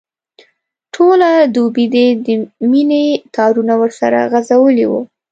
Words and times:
ټوله 0.93 1.29
دوبي 1.55 1.85
دي 1.93 2.07
د 2.25 2.27
مینې 2.71 3.03
تارونه 3.35 3.73
ورسره 3.81 4.19
غځولي 4.31 4.85
وو. 4.87 5.01